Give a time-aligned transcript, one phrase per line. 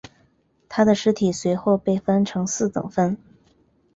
[0.67, 3.15] 他的尸体随后被分成四等分。